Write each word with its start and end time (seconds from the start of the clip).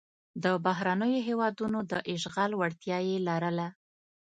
د 0.43 0.45
بهرنیو 0.65 1.25
هېوادونو 1.27 1.79
د 1.91 1.93
اشغال 2.13 2.51
وړتیا 2.55 2.97
یې 3.07 3.17
لرله. 3.27 3.67